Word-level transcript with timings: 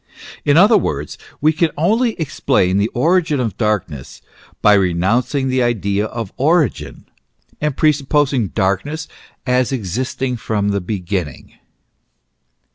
In 0.43 0.57
other 0.57 0.79
words, 0.79 1.15
we 1.41 1.53
can 1.53 1.69
only 1.77 2.13
explain 2.19 2.79
the 2.79 2.87
origin 2.87 3.39
of 3.39 3.55
darkness 3.55 4.19
by 4.59 4.73
renouncing 4.73 5.47
the 5.47 5.61
idea 5.61 6.07
of 6.07 6.33
origin, 6.37 7.05
and 7.61 7.77
presupposing 7.77 8.47
darkness 8.47 9.07
as 9.45 9.71
existing 9.71 10.37
from 10.37 10.69
the 10.69 10.81
beginning. 10.81 11.53